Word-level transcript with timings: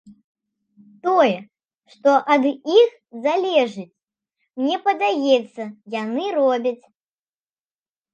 Тое, 1.03 1.33
што 1.95 2.11
ад 2.35 2.43
іх 2.81 2.95
залежыць, 3.25 3.85
мне 4.61 4.77
падаецца, 4.87 5.63
яны 6.01 6.25
робяць. 6.39 6.85